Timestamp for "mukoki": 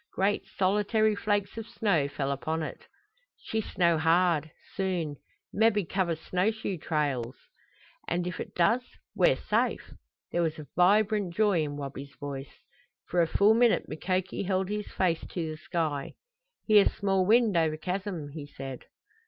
13.87-14.41